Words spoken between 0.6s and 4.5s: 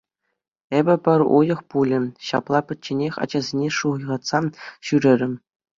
Эпӗ пӗр уйӑх пулӗ ҫапла пӗчченех ачасене шуйхатса